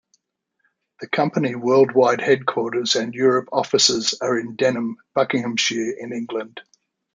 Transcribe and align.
The 1.01 1.07
company 1.07 1.53
worldwide 1.53 2.21
headquarters 2.21 2.95
and 2.95 3.13
Europe 3.13 3.49
offices 3.51 4.15
are 4.19 4.35
in 4.35 4.55
Denham, 4.55 4.97
Buckinghamshire 5.13 5.91
in 5.95 6.11
England. 6.11 6.59